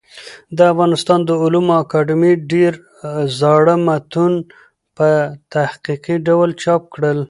د 0.57 0.59
افغانستان 0.71 1.19
د 1.25 1.31
علومو 1.43 1.73
اکاډمۍ 1.83 2.33
ډېر 2.51 2.73
زاړه 3.39 3.75
متون 3.87 4.33
په 4.97 5.07
تحقيقي 5.53 6.15
ډول 6.27 6.49
چاپ 6.63 6.81
کړل. 6.93 7.19